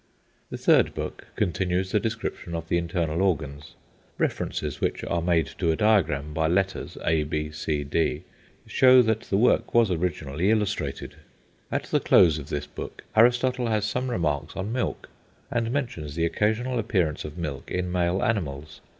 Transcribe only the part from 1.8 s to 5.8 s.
the description of the internal organs. References which are made to a